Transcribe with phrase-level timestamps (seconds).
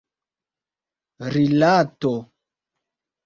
[1.33, 2.13] rilato